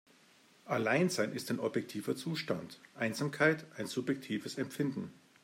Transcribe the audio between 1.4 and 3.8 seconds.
ein objektiver Zustand, Einsamkeit